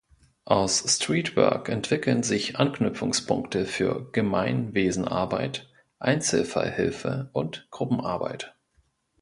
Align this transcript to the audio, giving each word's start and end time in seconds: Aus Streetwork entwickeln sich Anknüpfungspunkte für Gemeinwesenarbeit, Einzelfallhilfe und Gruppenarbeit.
Aus 0.45 0.83
Streetwork 0.87 1.69
entwickeln 1.69 2.23
sich 2.23 2.55
Anknüpfungspunkte 2.57 3.65
für 3.65 4.11
Gemeinwesenarbeit, 4.11 5.69
Einzelfallhilfe 5.99 7.29
und 7.33 7.67
Gruppenarbeit. 7.69 8.55